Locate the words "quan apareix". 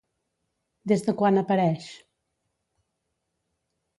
1.19-1.91